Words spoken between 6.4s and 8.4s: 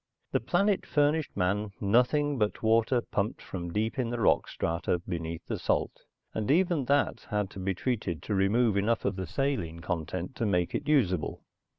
even that had to be treated to